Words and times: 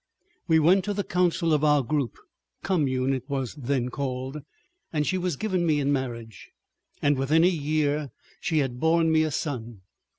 We 0.47 0.57
went 0.57 0.83
to 0.85 0.95
the 0.95 1.03
council 1.03 1.53
of 1.53 1.63
our 1.63 1.83
group—commune 1.83 3.13
it 3.13 3.29
was 3.29 3.53
then 3.53 3.89
called—and 3.89 5.05
she 5.05 5.19
was 5.19 5.35
given 5.35 5.63
me 5.63 5.79
in 5.79 5.93
marriage, 5.93 6.49
and 7.03 7.15
within 7.19 7.43
a 7.43 7.47
year 7.47 8.09
she 8.39 8.57
had 8.57 8.79
borne 8.79 9.11
me 9.11 9.21
a 9.21 9.29
son. 9.29 9.81